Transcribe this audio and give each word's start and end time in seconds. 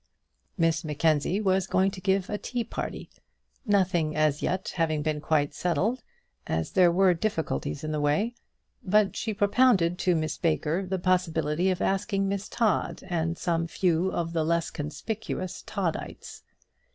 Miss 0.57 0.83
Mackenzie 0.83 1.39
was 1.39 1.67
going 1.67 1.91
to 1.91 2.01
give 2.01 2.27
a 2.27 2.39
tea 2.39 2.63
party, 2.63 3.11
nothing 3.67 4.15
as 4.15 4.41
yet 4.41 4.69
having 4.77 5.03
been 5.03 5.21
quite 5.21 5.53
settled, 5.53 6.01
as 6.47 6.71
there 6.71 6.91
were 6.91 7.13
difficulties 7.13 7.83
in 7.83 7.91
the 7.91 8.01
way; 8.01 8.33
but 8.83 9.15
she 9.15 9.31
propounded 9.31 9.99
to 9.99 10.15
Miss 10.15 10.39
Baker 10.39 10.87
the 10.87 10.97
possibility 10.97 11.69
of 11.69 11.83
asking 11.83 12.27
Miss 12.27 12.49
Todd 12.49 13.03
and 13.11 13.37
some 13.37 13.67
few 13.67 14.11
of 14.11 14.33
the 14.33 14.43
less 14.43 14.71
conspicuous 14.71 15.61
Toddites. 15.67 16.41